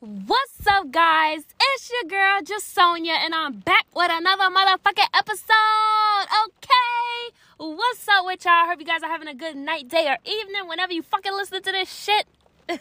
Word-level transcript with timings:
What's 0.00 0.66
up, 0.66 0.90
guys? 0.90 1.40
It's 1.58 1.90
your 1.90 2.10
girl, 2.10 2.42
just 2.44 2.74
Sonia, 2.74 3.14
and 3.14 3.34
I'm 3.34 3.60
back 3.60 3.86
with 3.94 4.10
another 4.12 4.54
motherfucking 4.54 5.08
episode. 5.14 6.26
Okay, 6.44 7.34
what's 7.56 8.06
up 8.06 8.26
with 8.26 8.44
y'all? 8.44 8.66
Hope 8.66 8.78
you 8.78 8.84
guys 8.84 9.02
are 9.02 9.08
having 9.08 9.26
a 9.26 9.34
good 9.34 9.56
night, 9.56 9.88
day, 9.88 10.06
or 10.08 10.18
evening 10.26 10.68
whenever 10.68 10.92
you 10.92 11.00
fucking 11.00 11.32
listen 11.32 11.62
to 11.62 11.72
this 11.72 11.90
shit. 11.90 12.26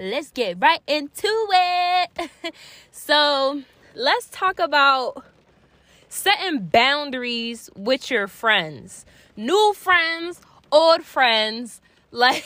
let's 0.00 0.30
get 0.30 0.56
right 0.58 0.80
into 0.86 1.28
it. 1.28 2.30
so, 2.90 3.62
let's 3.94 4.30
talk 4.30 4.58
about 4.58 5.22
setting 6.08 6.60
boundaries 6.60 7.68
with 7.76 8.10
your 8.10 8.26
friends, 8.26 9.04
new 9.36 9.74
friends, 9.76 10.40
old 10.70 11.02
friends, 11.02 11.82
like 12.10 12.42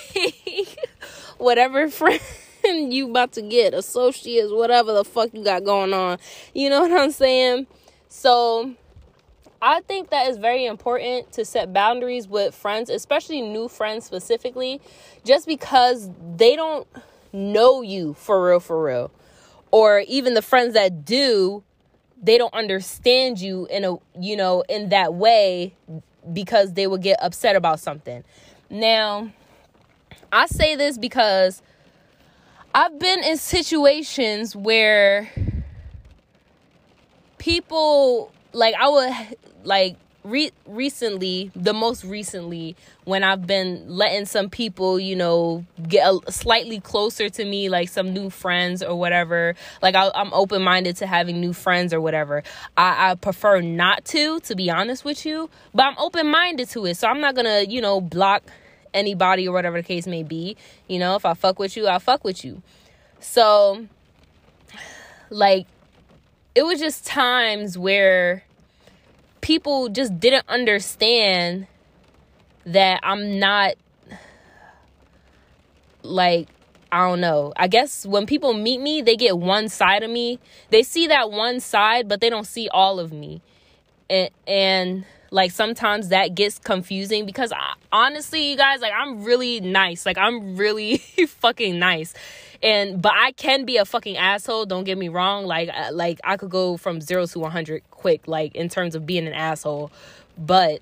whatever 1.39 1.89
friend 1.89 2.21
you 2.91 3.09
about 3.11 3.33
to 3.33 3.43
get, 3.43 3.75
associates, 3.75 4.53
whatever 4.53 4.93
the 4.93 5.05
fuck 5.05 5.31
you 5.33 5.45
got 5.45 5.65
going 5.65 5.93
on. 5.93 6.19
You 6.55 6.71
know 6.71 6.81
what 6.89 6.93
I'm 6.93 7.11
saying? 7.11 7.67
So 8.09 8.75
I 9.61 9.81
think 9.81 10.11
that 10.11 10.29
is 10.29 10.37
very 10.37 10.67
important 10.67 11.33
to 11.33 11.45
set 11.45 11.73
boundaries 11.73 12.29
with 12.29 12.55
friends, 12.55 12.91
especially 12.91 13.41
new 13.41 13.69
friends 13.69 14.05
specifically, 14.05 14.81
just 15.25 15.47
because 15.47 16.11
they 16.37 16.57
don't 16.57 16.87
know 17.33 17.83
you 17.83 18.15
for 18.15 18.49
real, 18.49 18.61
for 18.61 18.83
real. 18.83 19.11
Or 19.71 20.01
even 20.01 20.35
the 20.35 20.43
friends 20.43 20.75
that 20.75 21.05
do, 21.05 21.63
they 22.23 22.39
don't 22.39 22.55
understand 22.55 23.41
you 23.41 23.67
in 23.67 23.85
a, 23.85 23.97
you 24.19 24.37
know, 24.37 24.63
in 24.69 24.91
that 24.91 25.15
way 25.15 25.75
because 26.33 26.73
they 26.75 26.87
will 26.87 26.99
get 26.99 27.19
upset 27.23 27.57
about 27.57 27.81
something. 27.81 28.25
Now, 28.71 29.31
I 30.33 30.47
say 30.47 30.77
this 30.77 30.99
because 30.99 31.63
I've 32.79 32.99
been 32.99 33.25
in 33.25 33.39
situations 33.39 34.55
where 34.55 35.33
people 37.39 38.31
like 38.53 38.75
I 38.75 38.89
would 38.91 39.39
like 39.65 39.97
re- 40.25 40.53
recently, 40.67 41.51
the 41.57 41.73
most 41.73 42.05
recently 42.05 42.77
when 43.05 43.25
I've 43.25 43.47
been 43.47 43.85
letting 43.89 44.27
some 44.27 44.51
people, 44.51 45.01
you 45.01 45.17
know, 45.17 45.65
get 45.89 46.07
a, 46.07 46.31
slightly 46.31 46.79
closer 46.79 47.31
to 47.31 47.47
me, 47.47 47.71
like 47.71 47.89
some 47.89 48.13
new 48.13 48.29
friends 48.29 48.83
or 48.83 48.95
whatever. 48.95 49.55
Like 49.81 49.95
I, 49.95 50.11
am 50.15 50.35
open 50.35 50.61
minded 50.61 50.97
to 50.97 51.07
having 51.07 51.41
new 51.41 51.55
friends 51.55 51.95
or 51.95 52.01
whatever. 52.03 52.43
I, 52.77 53.13
I 53.13 53.15
prefer 53.15 53.63
not 53.63 54.05
to, 54.07 54.39
to 54.41 54.55
be 54.55 54.71
honest 54.71 55.03
with 55.03 55.25
you, 55.25 55.49
but 55.73 55.85
I'm 55.85 55.97
open 55.97 56.27
minded 56.27 56.69
to 56.71 56.85
it. 56.85 56.99
So 56.99 57.09
I'm 57.09 57.23
not 57.23 57.37
gonna, 57.37 57.63
you 57.63 57.81
know, 57.81 58.03
block 58.03 58.43
anybody 58.97 59.47
or 59.49 59.53
whatever 59.53 59.81
the 59.81 59.87
case 59.87 60.07
may 60.07 60.23
be. 60.23 60.57
You 60.89 60.99
know, 60.99 61.15
if 61.17 61.25
I 61.25 61.35
fuck 61.35 61.59
with 61.59 61.77
you, 61.77 61.87
I 61.87 61.99
fuck 61.99 62.25
with 62.25 62.45
you. 62.45 62.63
So, 63.21 63.87
like, 65.31 65.67
it 66.55 66.65
was 66.65 66.81
just 66.81 67.07
times 67.07 67.77
where 67.77 68.45
people 69.41 69.89
just 69.89 70.19
didn't 70.19 70.49
understand 70.49 71.67
that 72.65 73.01
I'm 73.03 73.39
not 73.39 73.75
like 76.03 76.49
I 76.91 77.09
don't 77.09 77.21
know. 77.21 77.53
I 77.57 77.67
guess 77.69 78.07
when 78.07 78.27
people 78.27 78.55
meet 78.55 78.81
me, 78.81 79.03
they 79.03 79.17
get 79.17 79.39
one 79.39 79.69
side 79.69 80.03
of 80.03 80.11
me. 80.11 80.39
They 80.71 80.83
see 80.83 81.09
that 81.09 81.31
one 81.31 81.61
side, 81.61 82.09
but 82.09 82.21
they 82.21 82.31
don't 82.31 82.47
see 82.47 82.69
all 82.69 83.01
of 83.01 83.13
me. 83.13 83.43
And 84.09 84.31
and 84.47 85.05
like 85.31 85.51
sometimes 85.51 86.09
that 86.09 86.35
gets 86.35 86.59
confusing 86.59 87.27
because 87.27 87.53
I, 87.53 87.75
honestly 87.93 88.51
you 88.51 88.57
guys 88.57 88.81
like 88.81 88.93
i'm 88.97 89.25
really 89.25 89.61
nice. 89.61 90.07
Like 90.07 90.19
i'm 90.19 90.57
really 90.57 90.99
fucking 91.29 91.79
nice. 91.79 92.15
And 92.63 93.01
but 93.01 93.13
i 93.15 93.33
can 93.33 93.65
be 93.65 93.77
a 93.77 93.85
fucking 93.85 94.17
asshole 94.17 94.67
don't 94.67 94.85
get 94.85 94.99
me 94.99 95.09
wrong. 95.09 95.47
Like 95.47 95.69
uh, 95.69 95.91
like 95.93 96.21
i 96.25 96.37
could 96.37 96.51
go 96.51 96.77
from 96.77 97.01
0 97.01 97.27
to 97.27 97.39
100 97.39 97.83
quick 97.91 98.27
like 98.29 98.55
in 98.55 98.69
terms 98.69 98.95
of 98.95 99.07
being 99.07 99.27
an 99.27 99.33
asshole. 99.33 99.91
But 100.39 100.81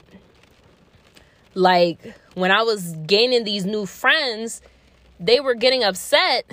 like 1.55 1.99
when 2.35 2.51
i 2.51 2.63
was 2.63 2.97
gaining 3.07 3.45
these 3.45 3.65
new 3.65 3.87
friends 3.87 4.61
they 5.21 5.39
were 5.39 5.55
getting 5.55 5.85
upset 5.85 6.45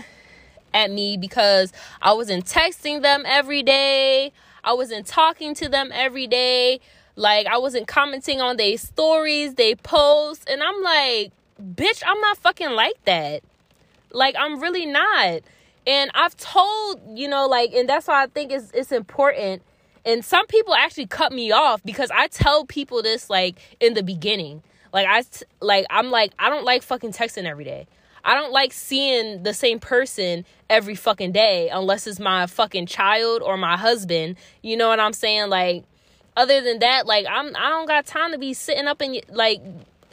at 0.75 0.91
me 0.91 1.17
because 1.17 1.73
i 2.01 2.13
wasn't 2.13 2.45
texting 2.45 3.01
them 3.01 3.23
every 3.25 3.63
day. 3.63 4.31
I 4.63 4.73
wasn't 4.73 5.07
talking 5.07 5.55
to 5.55 5.69
them 5.69 5.89
every 5.91 6.27
day 6.27 6.81
like 7.15 7.47
I 7.47 7.57
wasn't 7.57 7.87
commenting 7.87 8.41
on 8.41 8.57
their 8.57 8.77
stories, 8.77 9.55
they 9.55 9.75
posts, 9.75 10.45
and 10.49 10.61
I'm 10.63 10.81
like, 10.81 11.31
bitch, 11.61 12.03
I'm 12.05 12.19
not 12.21 12.37
fucking 12.37 12.71
like 12.71 13.03
that. 13.05 13.43
Like 14.11 14.35
I'm 14.37 14.59
really 14.59 14.85
not. 14.85 15.41
And 15.87 16.11
I've 16.13 16.37
told, 16.37 17.01
you 17.15 17.27
know, 17.27 17.47
like, 17.47 17.73
and 17.73 17.89
that's 17.89 18.07
why 18.07 18.23
I 18.23 18.27
think 18.27 18.51
it's 18.51 18.71
it's 18.71 18.91
important. 18.91 19.63
And 20.05 20.25
some 20.25 20.47
people 20.47 20.73
actually 20.73 21.07
cut 21.07 21.31
me 21.31 21.51
off 21.51 21.83
because 21.83 22.09
I 22.11 22.27
tell 22.27 22.65
people 22.65 23.01
this 23.01 23.29
like 23.29 23.59
in 23.79 23.93
the 23.93 24.03
beginning. 24.03 24.63
Like 24.93 25.07
I 25.07 25.23
like 25.59 25.85
I'm 25.89 26.11
like 26.11 26.33
I 26.39 26.49
don't 26.49 26.65
like 26.65 26.83
fucking 26.83 27.11
texting 27.11 27.45
every 27.45 27.63
day. 27.63 27.87
I 28.23 28.35
don't 28.35 28.51
like 28.51 28.71
seeing 28.71 29.43
the 29.43 29.53
same 29.53 29.79
person 29.79 30.45
every 30.69 30.95
fucking 30.95 31.31
day 31.31 31.69
unless 31.69 32.05
it's 32.05 32.19
my 32.19 32.45
fucking 32.45 32.85
child 32.85 33.41
or 33.41 33.57
my 33.57 33.77
husband. 33.77 34.37
You 34.61 34.77
know 34.77 34.89
what 34.89 34.99
I'm 34.99 35.13
saying? 35.13 35.49
Like 35.49 35.85
other 36.35 36.61
than 36.61 36.79
that, 36.79 37.05
like 37.05 37.25
I'm 37.29 37.55
I 37.55 37.69
don't 37.69 37.87
got 37.87 38.05
time 38.05 38.31
to 38.31 38.37
be 38.37 38.53
sitting 38.53 38.87
up 38.87 39.01
in 39.01 39.21
like 39.29 39.61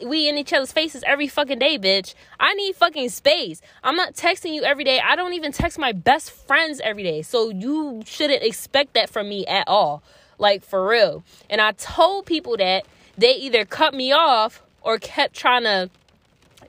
we 0.03 0.29
in 0.29 0.37
each 0.37 0.53
other's 0.53 0.71
faces 0.71 1.03
every 1.05 1.27
fucking 1.27 1.59
day, 1.59 1.77
bitch. 1.77 2.13
I 2.39 2.53
need 2.53 2.75
fucking 2.75 3.09
space. 3.09 3.61
I'm 3.83 3.95
not 3.95 4.13
texting 4.13 4.53
you 4.53 4.63
every 4.63 4.83
day. 4.83 4.99
I 4.99 5.15
don't 5.15 5.33
even 5.33 5.51
text 5.51 5.77
my 5.77 5.91
best 5.91 6.31
friends 6.31 6.79
every 6.81 7.03
day. 7.03 7.21
So 7.21 7.49
you 7.49 8.01
shouldn't 8.05 8.43
expect 8.43 8.93
that 8.93 9.09
from 9.09 9.27
me 9.27 9.45
at 9.45 9.67
all. 9.67 10.01
Like 10.37 10.63
for 10.63 10.87
real. 10.87 11.23
And 11.49 11.59
I 11.59 11.73
told 11.73 12.25
people 12.25 12.55
that 12.57 12.85
they 13.17 13.33
either 13.35 13.65
cut 13.65 13.93
me 13.93 14.13
off 14.13 14.63
or 14.81 14.97
kept 14.97 15.35
trying 15.35 15.63
to 15.63 15.89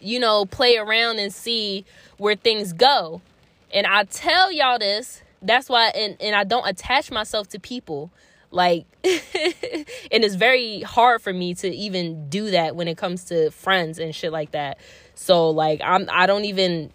you 0.01 0.19
know, 0.19 0.47
play 0.47 0.77
around 0.77 1.19
and 1.19 1.33
see 1.33 1.85
where 2.17 2.35
things 2.35 2.73
go. 2.73 3.21
And 3.73 3.87
I 3.87 4.05
tell 4.05 4.51
y'all 4.51 4.79
this, 4.79 5.23
that's 5.43 5.69
why 5.69 5.89
and, 5.89 6.17
and 6.21 6.35
I 6.35 6.45
don't 6.45 6.67
attach 6.67 7.11
myself 7.11 7.49
to 7.51 7.61
people 7.61 8.11
like 8.51 8.87
and 9.05 10.25
it's 10.25 10.35
very 10.35 10.81
hard 10.83 11.23
for 11.23 11.33
me 11.33 11.55
to 11.55 11.69
even 11.69 12.29
do 12.29 12.51
that 12.51 12.75
when 12.75 12.89
it 12.89 12.97
comes 12.97 13.25
to 13.25 13.51
friends 13.51 13.99
and 13.99 14.15
shit 14.15 14.33
like 14.33 14.53
that. 14.53 14.79
So 15.15 15.51
like 15.51 15.81
i'm 15.83 16.09
i 16.13 16.27
don't 16.27 16.45
even 16.45 16.91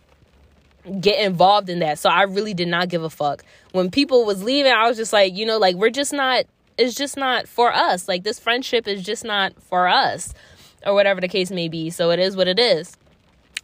get 0.99 1.19
involved 1.25 1.69
in 1.69 1.79
that. 1.79 1.97
So 1.99 2.09
i 2.09 2.23
really 2.23 2.53
did 2.53 2.67
not 2.67 2.89
give 2.89 3.03
a 3.03 3.09
fuck. 3.09 3.43
When 3.71 3.89
people 3.89 4.25
was 4.25 4.43
leaving 4.43 4.71
i 4.71 4.87
was 4.87 4.97
just 4.97 5.13
like 5.13 5.35
you 5.35 5.45
know 5.45 5.57
like 5.57 5.75
we're 5.75 5.89
just 5.89 6.13
not 6.13 6.45
it's 6.77 6.95
just 6.95 7.15
not 7.15 7.47
for 7.47 7.73
us. 7.73 8.07
Like 8.07 8.23
this 8.23 8.39
friendship 8.39 8.87
is 8.87 9.03
just 9.03 9.23
not 9.23 9.53
for 9.61 9.87
us 9.87 10.33
or 10.85 10.93
whatever 10.93 11.21
the 11.21 11.29
case 11.29 11.49
may 11.49 11.69
be. 11.69 11.89
So 11.89 12.11
it 12.11 12.19
is 12.19 12.35
what 12.35 12.47
it 12.47 12.59
is. 12.59 12.97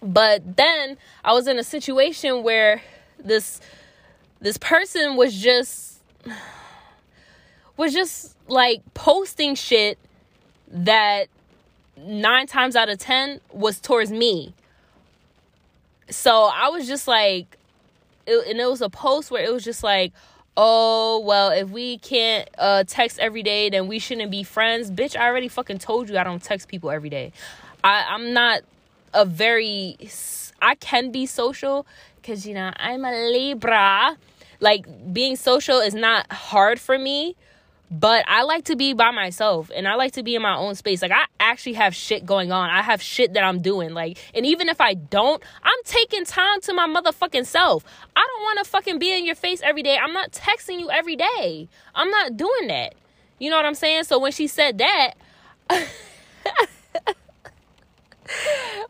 But 0.02 0.58
then 0.58 0.98
i 1.24 1.34
was 1.34 1.48
in 1.48 1.60
a 1.60 1.64
situation 1.64 2.42
where 2.44 2.82
this 3.20 3.60
this 4.40 4.58
person 4.58 5.16
was 5.16 5.40
just 5.40 6.02
was 7.78 7.94
just 7.94 8.36
like 8.48 8.82
posting 8.94 9.56
shit 9.56 9.98
that 10.68 11.28
nine 11.98 12.48
times 12.48 12.76
out 12.76 12.90
of 12.90 12.98
ten 12.98 13.40
was 13.52 13.80
towards 13.80 14.12
me. 14.12 14.54
So 16.10 16.50
I 16.54 16.70
was 16.70 16.88
just 16.88 17.08
like, 17.08 17.58
it, 18.28 18.48
and 18.50 18.60
it 18.60 18.70
was 18.70 18.82
a 18.82 18.90
post 18.90 19.32
where 19.32 19.44
it 19.44 19.52
was 19.52 19.64
just 19.64 19.84
like, 19.84 20.12
oh 20.58 21.20
well, 21.20 21.52
if 21.52 21.70
we 21.70 21.98
can't 22.00 22.50
uh, 22.58 22.84
text 22.86 23.20
every 23.20 23.44
day, 23.44 23.70
then 23.70 23.88
we 23.88 24.00
shouldn't 24.00 24.32
be 24.32 24.44
friends. 24.44 24.92
Bitch, 24.92 25.16
I 25.16 25.26
already 25.26 25.48
fucking 25.48 25.80
told 25.80 26.10
you 26.10 26.18
I 26.18 26.24
don't 26.24 26.44
text 26.44 26.68
people 26.68 26.92
every 26.92 27.10
day. 27.10 27.32
I 27.84 28.06
I'm 28.10 28.34
not 28.34 28.62
a 29.14 29.26
very 29.26 29.98
I 30.62 30.76
can 30.76 31.12
be 31.12 31.26
social 31.26 31.86
because 32.18 32.46
you 32.46 32.54
know 32.54 32.72
I'm 32.76 33.06
a 33.06 33.12
Libra. 33.12 34.18
Like 34.60 34.86
being 35.12 35.36
social 35.36 35.80
is 35.80 35.96
not 35.96 36.32
hard 36.32 36.80
for 36.80 37.00
me 37.00 37.36
but 37.92 38.24
I 38.30 38.44
like 38.44 38.64
to 38.66 38.78
be 38.78 38.94
by 38.94 39.12
myself 39.12 39.70
and 39.76 39.86
I 39.86 39.96
like 39.96 40.14
to 40.14 40.24
be 40.24 40.36
in 40.36 40.42
my 40.42 40.56
own 40.56 40.76
space. 40.76 41.02
Like 41.02 41.12
I 41.12 41.26
actually 41.42 41.74
have 41.74 41.94
shit 41.94 42.26
going 42.26 42.54
on. 42.54 42.70
I 42.70 42.82
have 42.82 43.02
shit 43.02 43.34
that 43.34 43.44
I'm 43.44 43.62
doing. 43.62 43.94
Like, 43.94 44.18
and 44.34 44.46
even 44.46 44.70
if 44.70 44.80
I 44.80 44.94
don't, 44.94 45.44
I'm 45.62 45.84
taking 45.84 46.24
time 46.24 46.62
to 46.62 46.74
my 46.74 46.88
motherfucking 46.88 47.46
self. 47.46 47.84
I 48.16 48.26
don't 48.26 48.44
want 48.44 48.60
to 48.60 48.66
fucking 48.66 48.98
be 48.98 49.14
in 49.14 49.26
your 49.26 49.36
face 49.36 49.62
every 49.62 49.84
day. 49.84 49.98
I'm 49.98 50.14
not 50.14 50.32
texting 50.32 50.80
you 50.80 50.90
every 50.90 51.18
day. 51.18 51.68
I'm 51.94 52.10
not 52.10 52.38
doing 52.38 52.68
that. 52.68 52.96
You 53.40 53.50
know 53.50 53.58
what 53.58 53.66
I'm 53.66 53.76
saying? 53.76 54.06
So 54.06 54.20
when 54.20 54.32
she 54.32 54.48
said 54.48 54.78
that, 54.78 55.16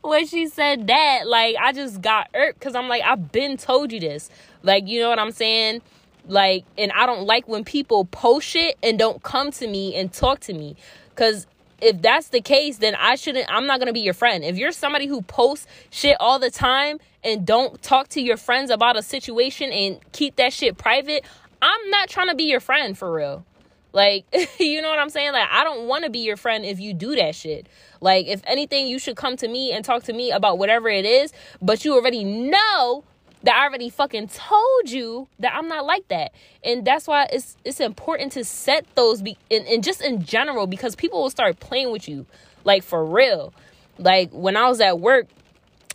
when 0.02 0.28
she 0.28 0.48
said 0.48 0.86
that, 0.88 1.28
like 1.28 1.56
I 1.60 1.74
just 1.74 2.02
got 2.02 2.30
irked 2.36 2.60
because 2.60 2.76
I'm 2.76 2.88
like, 2.88 3.02
I've 3.02 3.32
been 3.32 3.58
told 3.58 3.92
you 3.92 4.00
this. 4.00 4.30
Like, 4.62 4.88
you 4.88 5.00
know 5.00 5.10
what 5.10 5.18
I'm 5.18 5.32
saying? 5.32 5.82
Like, 6.28 6.66
and 6.78 6.92
I 6.92 7.06
don't 7.06 7.26
like 7.26 7.48
when 7.48 7.64
people 7.64 8.06
post 8.06 8.48
shit 8.48 8.78
and 8.84 8.98
don't 8.98 9.22
come 9.24 9.52
to 9.52 9.68
me 9.68 9.96
and 9.96 10.12
talk 10.12 10.40
to 10.42 10.54
me. 10.54 10.76
Cause 11.16 11.48
if 11.82 12.02
that's 12.02 12.30
the 12.30 12.42
case, 12.42 12.78
then 12.78 12.96
I 12.96 13.16
shouldn't 13.16 13.48
I'm 13.50 13.66
not 13.66 13.82
to 13.82 13.94
be 13.94 14.02
your 14.02 14.14
friend. 14.14 14.44
If 14.44 14.58
you're 14.58 14.72
somebody 14.72 15.08
who 15.08 15.22
posts 15.24 15.68
shit 15.90 16.16
all 16.20 16.40
the 16.40 16.52
time 16.52 17.00
and 17.24 17.46
don't 17.46 17.82
talk 17.82 18.08
to 18.10 18.22
your 18.22 18.38
friends 18.38 18.70
about 18.70 18.98
a 18.98 19.02
situation 19.02 19.72
and 19.72 20.00
keep 20.12 20.36
that 20.36 20.54
shit 20.54 20.78
private, 20.78 21.26
I'm 21.62 21.90
not 21.90 22.08
trying 22.10 22.30
to 22.30 22.36
be 22.36 22.44
your 22.44 22.60
friend 22.60 22.98
for 22.98 23.12
real. 23.12 23.46
Like, 23.94 24.26
you 24.60 24.82
know 24.82 24.90
what 24.90 25.00
I'm 25.00 25.10
saying? 25.10 25.34
Like, 25.34 25.50
I 25.52 25.64
don't 25.64 25.88
want 25.88 26.06
to 26.06 26.10
be 26.10 26.20
your 26.20 26.38
friend 26.38 26.64
if 26.66 26.80
you 26.80 26.94
do 26.94 27.16
that 27.16 27.36
shit. 27.36 27.68
Like, 28.00 28.28
if 28.28 28.42
anything, 28.46 28.88
you 28.88 29.00
should 29.00 29.16
come 29.16 29.36
to 29.38 29.48
me 29.48 29.72
and 29.72 29.84
talk 29.84 30.04
to 30.04 30.14
me 30.14 30.32
about 30.32 30.58
whatever 30.58 30.88
it 30.88 31.06
is, 31.06 31.34
but 31.62 31.84
you 31.84 31.94
already 31.96 32.24
know 32.24 33.04
that 33.44 33.56
I 33.56 33.66
already 33.66 33.90
fucking 33.90 34.28
told 34.28 34.90
you 34.90 35.28
that 35.40 35.54
I'm 35.56 35.68
not 35.68 35.86
like 35.86 36.08
that. 36.10 36.32
And 36.64 36.86
that's 36.86 37.08
why 37.08 37.28
it's 37.32 37.58
it's 37.66 37.80
important 37.80 38.32
to 38.34 38.46
set 38.46 38.86
those 38.96 39.22
be 39.22 39.38
and, 39.50 39.66
and 39.68 39.84
just 39.84 40.02
in 40.02 40.24
general 40.24 40.68
because 40.68 40.96
people 40.96 41.22
will 41.22 41.30
start 41.30 41.60
playing 41.60 41.92
with 41.92 42.08
you 42.08 42.26
like 42.64 42.84
for 42.84 43.04
real. 43.04 43.54
Like 43.98 44.32
when 44.32 44.56
I 44.56 44.70
was 44.70 44.82
at 44.82 45.00
work, 45.00 45.28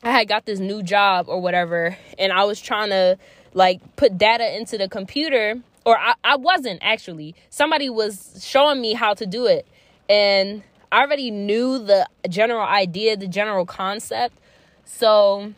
I 0.03 0.11
had 0.11 0.29
got 0.29 0.47
this 0.47 0.59
new 0.59 0.83
job 0.83 1.27
or 1.29 1.41
whatever 1.41 1.97
and 2.19 2.33
I 2.33 2.45
was 2.45 2.61
trying 2.61 2.91
to 2.91 3.19
like 3.55 3.81
put 3.97 4.19
data 4.19 4.57
into 4.57 4.77
the 4.77 4.89
computer 4.89 5.61
or 5.85 5.99
I, 5.99 6.15
I 6.25 6.37
wasn't 6.37 6.81
actually. 6.83 7.35
Somebody 7.51 7.91
was 7.91 8.45
showing 8.45 8.81
me 8.81 8.95
how 8.95 9.15
to 9.15 9.27
do 9.27 9.47
it 9.47 9.67
and 10.09 10.63
I 10.91 11.03
already 11.03 11.31
knew 11.31 11.79
the 11.79 12.09
general 12.29 12.67
idea, 12.67 13.17
the 13.17 13.27
general 13.27 13.67
concept. 13.67 14.37
So 14.85 15.53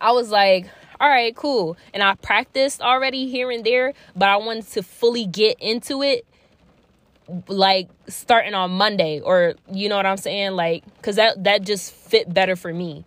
I 0.00 0.12
was 0.12 0.30
like, 0.30 0.66
all 1.00 1.08
right, 1.08 1.34
cool. 1.34 1.76
And 1.94 2.02
I 2.02 2.14
practiced 2.14 2.80
already 2.80 3.28
here 3.28 3.50
and 3.50 3.64
there, 3.64 3.94
but 4.16 4.28
I 4.28 4.36
wanted 4.36 4.66
to 4.68 4.82
fully 4.82 5.26
get 5.26 5.58
into 5.60 6.02
it 6.02 6.26
like 7.46 7.88
starting 8.08 8.54
on 8.54 8.70
Monday 8.70 9.20
or 9.20 9.54
you 9.70 9.88
know 9.88 9.96
what 9.96 10.06
I'm 10.06 10.16
saying? 10.16 10.52
Like 10.52 10.82
cuz 11.02 11.16
that 11.16 11.44
that 11.44 11.62
just 11.62 11.92
fit 11.92 12.32
better 12.32 12.56
for 12.56 12.72
me. 12.72 13.04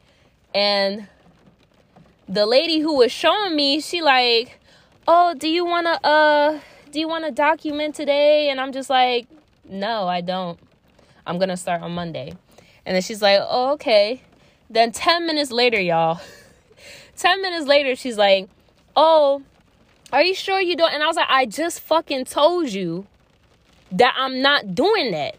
And 0.53 1.07
the 2.27 2.45
lady 2.45 2.79
who 2.79 2.95
was 2.95 3.11
showing 3.11 3.55
me, 3.55 3.81
she 3.81 4.01
like, 4.01 4.59
"Oh, 5.07 5.33
do 5.33 5.49
you 5.49 5.65
want 5.65 5.87
to 5.87 6.07
uh 6.07 6.59
do 6.91 6.99
you 6.99 7.07
want 7.07 7.25
to 7.25 7.31
document 7.31 7.95
today?" 7.95 8.49
And 8.49 8.61
I'm 8.61 8.71
just 8.71 8.89
like, 8.89 9.27
"No, 9.67 10.07
I 10.07 10.21
don't. 10.21 10.59
I'm 11.25 11.37
going 11.37 11.49
to 11.49 11.57
start 11.57 11.81
on 11.81 11.93
Monday." 11.93 12.33
And 12.85 12.95
then 12.95 13.01
she's 13.01 13.21
like, 13.21 13.39
"Oh, 13.41 13.73
okay." 13.73 14.21
Then 14.69 14.93
10 14.93 15.25
minutes 15.25 15.51
later, 15.51 15.79
y'all, 15.79 16.21
10 17.17 17.41
minutes 17.41 17.67
later, 17.67 17.95
she's 17.95 18.17
like, 18.17 18.49
Oh, 18.95 19.43
are 20.11 20.23
you 20.23 20.33
sure 20.35 20.59
you 20.59 20.75
don't? 20.75 20.93
And 20.93 21.01
I 21.03 21.07
was 21.07 21.15
like, 21.15 21.29
I 21.29 21.45
just 21.45 21.79
fucking 21.81 22.25
told 22.25 22.69
you 22.69 23.07
that 23.91 24.13
I'm 24.17 24.41
not 24.41 24.75
doing 24.75 25.11
that. 25.11 25.35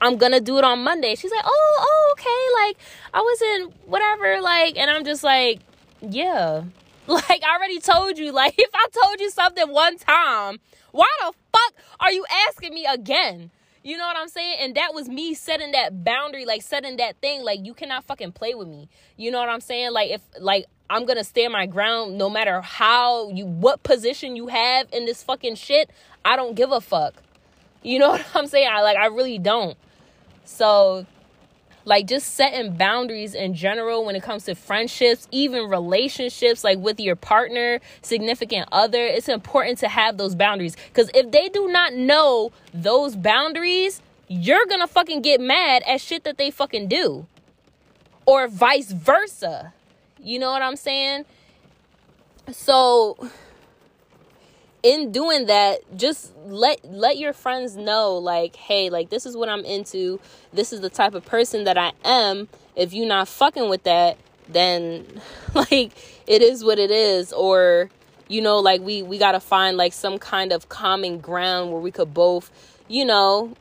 I'm 0.00 0.16
gonna 0.16 0.40
do 0.40 0.58
it 0.58 0.64
on 0.64 0.82
Monday. 0.82 1.14
She's 1.14 1.30
like, 1.30 1.44
Oh, 1.44 1.76
oh, 1.80 2.14
okay. 2.18 2.66
Like, 2.66 2.76
I 3.12 3.20
wasn't 3.22 3.88
whatever. 3.88 4.40
Like, 4.40 4.76
and 4.76 4.90
I'm 4.90 5.04
just 5.04 5.22
like, 5.24 5.60
Yeah. 6.00 6.64
Like, 7.06 7.42
I 7.44 7.56
already 7.56 7.80
told 7.80 8.16
you. 8.18 8.32
Like, 8.44 8.54
if 8.56 8.70
I 8.74 8.86
told 9.02 9.20
you 9.20 9.30
something 9.30 9.68
one 9.68 9.98
time, 9.98 10.58
why 10.90 11.06
the 11.20 11.32
fuck 11.52 11.74
are 12.00 12.10
you 12.12 12.24
asking 12.48 12.72
me 12.72 12.86
again? 12.86 13.50
You 13.84 13.98
know 13.98 14.06
what 14.06 14.16
I'm 14.16 14.28
saying? 14.28 14.56
And 14.60 14.74
that 14.76 14.94
was 14.94 15.10
me 15.10 15.34
setting 15.34 15.72
that 15.72 16.04
boundary, 16.04 16.46
like 16.46 16.62
setting 16.62 16.96
that 16.96 17.20
thing. 17.20 17.44
Like, 17.44 17.64
you 17.64 17.74
cannot 17.74 18.04
fucking 18.04 18.32
play 18.32 18.54
with 18.54 18.66
me. 18.66 18.88
You 19.18 19.30
know 19.30 19.38
what 19.38 19.50
I'm 19.50 19.60
saying? 19.60 19.92
Like, 19.92 20.10
if, 20.10 20.22
like, 20.40 20.64
I'm 20.88 21.04
gonna 21.04 21.24
stand 21.24 21.52
my 21.52 21.66
ground 21.66 22.16
no 22.16 22.30
matter 22.30 22.60
how 22.62 23.28
you 23.30 23.46
what 23.46 23.82
position 23.82 24.36
you 24.36 24.48
have 24.48 24.88
in 24.92 25.04
this 25.04 25.22
fucking 25.22 25.56
shit. 25.56 25.90
I 26.24 26.36
don't 26.36 26.54
give 26.54 26.72
a 26.72 26.80
fuck. 26.80 27.14
You 27.82 27.98
know 27.98 28.10
what 28.12 28.26
I'm 28.34 28.46
saying? 28.46 28.68
I 28.70 28.80
like 28.80 28.96
I 28.96 29.06
really 29.06 29.38
don't. 29.38 29.76
So 30.44 31.06
like 31.84 32.06
just 32.06 32.34
setting 32.34 32.76
boundaries 32.76 33.34
in 33.34 33.54
general 33.54 34.04
when 34.04 34.16
it 34.16 34.22
comes 34.22 34.44
to 34.44 34.54
friendships, 34.54 35.28
even 35.30 35.68
relationships 35.68 36.64
like 36.64 36.78
with 36.78 36.98
your 36.98 37.16
partner, 37.16 37.80
significant 38.02 38.68
other, 38.72 39.04
it's 39.04 39.28
important 39.28 39.78
to 39.78 39.88
have 39.88 40.16
those 40.16 40.34
boundaries 40.34 40.76
cuz 40.92 41.10
if 41.14 41.30
they 41.30 41.48
do 41.48 41.68
not 41.68 41.92
know 41.94 42.52
those 42.72 43.16
boundaries, 43.16 44.00
you're 44.28 44.66
to 44.80 44.86
fucking 44.86 45.22
get 45.22 45.40
mad 45.40 45.82
at 45.86 46.00
shit 46.00 46.24
that 46.24 46.38
they 46.38 46.50
fucking 46.50 46.88
do. 46.88 47.26
Or 48.26 48.48
vice 48.48 48.90
versa. 48.92 49.74
You 50.18 50.38
know 50.38 50.50
what 50.50 50.62
I'm 50.62 50.76
saying? 50.76 51.26
So 52.50 53.18
in 54.84 55.10
doing 55.10 55.46
that, 55.46 55.80
just 55.96 56.32
let 56.44 56.84
let 56.84 57.16
your 57.16 57.32
friends 57.32 57.74
know 57.74 58.16
like, 58.18 58.54
hey, 58.54 58.90
like 58.90 59.08
this 59.08 59.24
is 59.26 59.36
what 59.36 59.48
I'm 59.48 59.64
into. 59.64 60.20
This 60.52 60.72
is 60.72 60.82
the 60.82 60.90
type 60.90 61.14
of 61.14 61.24
person 61.24 61.64
that 61.64 61.78
I 61.78 61.92
am. 62.04 62.48
If 62.76 62.92
you're 62.92 63.08
not 63.08 63.26
fucking 63.26 63.68
with 63.70 63.82
that, 63.84 64.18
then 64.48 65.06
like 65.54 65.92
it 66.26 66.42
is 66.42 66.62
what 66.62 66.78
it 66.78 66.90
is 66.90 67.32
or 67.32 67.90
you 68.28 68.42
know 68.42 68.58
like 68.58 68.82
we 68.82 69.02
we 69.02 69.16
got 69.18 69.32
to 69.32 69.40
find 69.40 69.76
like 69.78 69.94
some 69.94 70.18
kind 70.18 70.52
of 70.52 70.68
common 70.68 71.18
ground 71.18 71.72
where 71.72 71.80
we 71.80 71.90
could 71.90 72.12
both 72.12 72.50
you 72.86 73.04
know 73.04 73.54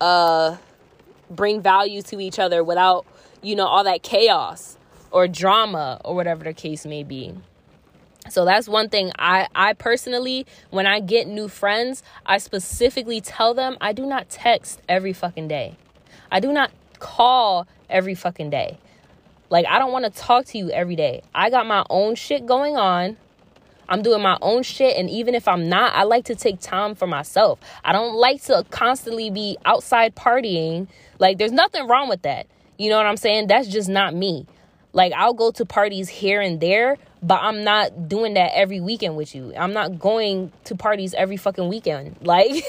uh 0.00 0.56
bring 1.30 1.60
value 1.60 2.02
to 2.02 2.20
each 2.20 2.38
other 2.38 2.64
without 2.64 3.06
you 3.42 3.54
know 3.54 3.66
all 3.66 3.84
that 3.84 4.02
chaos 4.02 4.76
or 5.12 5.28
drama 5.28 6.00
or 6.04 6.16
whatever 6.16 6.42
the 6.42 6.52
case 6.52 6.84
may 6.84 7.04
be. 7.04 7.32
So 8.30 8.44
that's 8.44 8.68
one 8.68 8.88
thing 8.88 9.12
I 9.18 9.48
I 9.54 9.74
personally 9.74 10.46
when 10.70 10.86
I 10.86 11.00
get 11.00 11.26
new 11.26 11.48
friends, 11.48 12.02
I 12.24 12.38
specifically 12.38 13.20
tell 13.20 13.54
them 13.54 13.76
I 13.80 13.92
do 13.92 14.06
not 14.06 14.28
text 14.28 14.80
every 14.88 15.12
fucking 15.12 15.48
day. 15.48 15.76
I 16.30 16.40
do 16.40 16.52
not 16.52 16.70
call 16.98 17.66
every 17.90 18.14
fucking 18.14 18.50
day. 18.50 18.78
Like 19.50 19.66
I 19.66 19.78
don't 19.78 19.92
want 19.92 20.04
to 20.06 20.10
talk 20.10 20.46
to 20.46 20.58
you 20.58 20.70
every 20.70 20.96
day. 20.96 21.22
I 21.34 21.50
got 21.50 21.66
my 21.66 21.84
own 21.90 22.14
shit 22.14 22.46
going 22.46 22.76
on. 22.76 23.16
I'm 23.88 24.00
doing 24.00 24.22
my 24.22 24.38
own 24.40 24.62
shit 24.62 24.96
and 24.96 25.10
even 25.10 25.34
if 25.34 25.46
I'm 25.46 25.68
not, 25.68 25.94
I 25.94 26.04
like 26.04 26.24
to 26.26 26.34
take 26.34 26.58
time 26.60 26.94
for 26.94 27.06
myself. 27.06 27.58
I 27.84 27.92
don't 27.92 28.14
like 28.14 28.42
to 28.44 28.64
constantly 28.70 29.28
be 29.28 29.58
outside 29.66 30.16
partying. 30.16 30.88
Like 31.18 31.36
there's 31.36 31.52
nothing 31.52 31.86
wrong 31.86 32.08
with 32.08 32.22
that. 32.22 32.46
You 32.78 32.88
know 32.88 32.96
what 32.96 33.06
I'm 33.06 33.18
saying? 33.18 33.48
That's 33.48 33.68
just 33.68 33.88
not 33.90 34.14
me. 34.14 34.46
Like 34.94 35.12
I'll 35.12 35.34
go 35.34 35.50
to 35.50 35.66
parties 35.66 36.08
here 36.08 36.40
and 36.40 36.60
there, 36.60 36.96
but 37.20 37.40
I'm 37.42 37.64
not 37.64 38.08
doing 38.08 38.34
that 38.34 38.52
every 38.54 38.80
weekend 38.80 39.16
with 39.16 39.34
you. 39.34 39.52
I'm 39.56 39.72
not 39.72 39.98
going 39.98 40.52
to 40.64 40.76
parties 40.76 41.14
every 41.14 41.36
fucking 41.36 41.68
weekend. 41.68 42.16
Like 42.24 42.64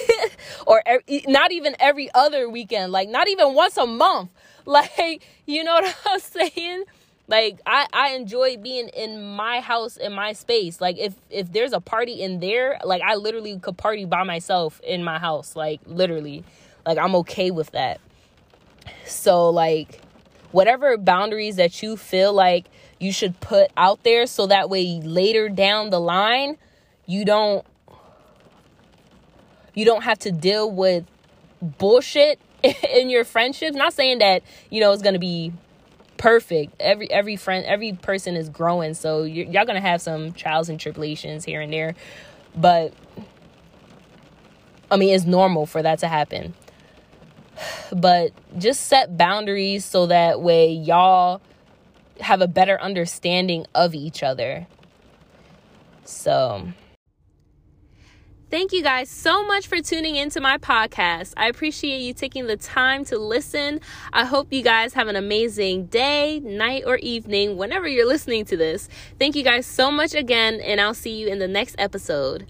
or 0.68 0.82
every, 0.86 1.24
not 1.28 1.52
even 1.52 1.76
every 1.80 2.10
other 2.14 2.50
weekend. 2.50 2.92
Like 2.92 3.10
not 3.10 3.30
even 3.30 3.54
once 3.54 3.78
a 3.78 3.88
month. 3.88 4.30
Like, 4.68 5.22
you 5.46 5.64
know 5.64 5.74
what 5.76 5.96
I'm 6.08 6.20
saying? 6.20 6.86
Like 7.28 7.60
I 7.68 7.86
I 7.94 8.10
enjoy 8.16 8.58
being 8.58 8.88
in 8.90 9.36
my 9.36 9.60
house 9.60 9.96
in 9.96 10.12
my 10.12 10.34
space. 10.34 10.82
Like 10.82 10.98
if 10.98 11.14
if 11.30 11.52
there's 11.52 11.72
a 11.72 11.80
party 11.80 12.22
in 12.24 12.40
there, 12.40 12.80
like 12.84 13.04
I 13.04 13.14
literally 13.14 13.60
could 13.60 13.78
party 13.78 14.06
by 14.06 14.24
myself 14.24 14.82
in 14.84 15.04
my 15.04 15.20
house. 15.20 15.56
Like 15.56 15.82
literally. 15.86 16.44
Like 16.84 16.98
I'm 16.98 17.16
okay 17.18 17.52
with 17.52 17.70
that. 17.72 18.00
So 19.06 19.52
like 19.52 20.02
whatever 20.56 20.98
boundaries 20.98 21.58
that 21.58 21.84
you 21.84 21.98
feel 21.98 22.32
like 22.32 22.66
you 22.98 23.12
should 23.12 23.38
put 23.42 23.70
out 23.76 24.02
there 24.04 24.26
so 24.26 24.48
that 24.48 24.70
way 24.70 25.02
later 25.02 25.50
down 25.50 25.90
the 25.90 26.00
line 26.00 26.58
you 27.06 27.26
don't 27.26 27.66
you 29.74 29.84
don't 29.84 30.04
have 30.04 30.18
to 30.20 30.32
deal 30.32 30.72
with 30.72 31.04
bullshit 31.62 32.40
in 32.64 33.10
your 33.10 33.26
friendships. 33.26 33.76
Not 33.76 33.94
saying 33.94 34.20
that 34.20 34.44
you 34.70 34.80
know 34.80 34.92
it's 34.94 35.02
going 35.02 35.14
to 35.14 35.20
be 35.20 35.52
perfect. 36.18 36.74
Every 36.80 37.12
every 37.12 37.36
friend 37.36 37.66
every 37.66 37.92
person 37.92 38.36
is 38.36 38.48
growing 38.48 38.94
so 38.94 39.24
y'all 39.24 39.66
gonna 39.66 39.82
have 39.82 40.02
some 40.02 40.32
trials 40.32 40.70
and 40.70 40.80
tribulations 40.80 41.44
here 41.44 41.60
and 41.60 41.74
there 41.74 41.94
but 42.56 42.94
i 44.90 44.96
mean 44.96 45.14
it's 45.14 45.26
normal 45.26 45.66
for 45.66 45.82
that 45.82 46.00
to 46.00 46.08
happen 46.08 46.54
but 47.92 48.32
just 48.58 48.82
set 48.88 49.18
boundaries 49.18 49.86
so 49.86 50.08
that 50.08 50.42
way 50.42 50.72
y'all 50.72 51.42
have 52.20 52.42
a 52.42 52.48
better 52.48 52.80
understanding 52.82 53.66
of 53.76 53.94
each 53.94 54.24
other. 54.24 54.68
So, 56.06 56.68
Thank 58.52 58.72
you 58.74 58.84
guys 58.84 59.10
so 59.10 59.44
much 59.46 59.68
for 59.68 59.82
tuning 59.82 60.16
into 60.16 60.40
my 60.40 60.60
podcast. 60.60 61.34
I 61.36 61.48
appreciate 61.48 62.00
you 62.02 62.14
taking 62.14 62.46
the 62.46 62.56
time 62.56 63.04
to 63.06 63.18
listen. 63.18 63.82
I 64.14 64.24
hope 64.24 64.54
you 64.54 64.62
guys 64.62 64.94
have 64.94 65.08
an 65.08 65.16
amazing 65.16 65.88
day, 65.88 66.40
night, 66.42 66.84
or 66.86 66.98
evening 66.98 67.58
whenever 67.58 67.88
you're 67.88 68.08
listening 68.08 68.46
to 68.46 68.56
this. 68.56 68.88
Thank 69.18 69.36
you 69.36 69.44
guys 69.44 69.66
so 69.66 69.90
much 69.90 70.14
again, 70.14 70.62
and 70.62 70.80
I'll 70.80 70.94
see 70.94 71.18
you 71.18 71.28
in 71.28 71.40
the 71.40 71.48
next 71.48 71.76
episode. 71.80 72.46